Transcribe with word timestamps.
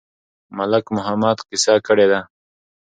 ملک 0.57 0.85
محمد 0.95 1.37
قصه 1.49 1.75
کړې 1.87 2.05
ده. 2.11 2.19